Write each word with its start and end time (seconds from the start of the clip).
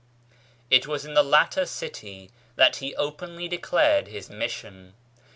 It 0.71 0.87
was 0.87 1.05
in 1.05 1.13
the 1.13 1.21
latter 1.21 1.63
city 1.67 2.31
that 2.55 2.77
he 2.77 2.95
openly 2.95 3.47
declared 3.47 4.07
his 4.07 4.31
mission. 4.31 4.95